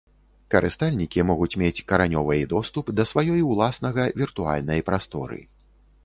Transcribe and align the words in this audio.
Карыстальнікі 0.53 1.25
могуць 1.31 1.57
мець 1.61 1.83
каранёвай 1.91 2.41
доступ 2.53 2.85
да 2.99 3.05
сваёй 3.11 3.41
ўласнага 3.51 4.07
віртуальнай 4.23 4.81
прасторы. 4.89 5.39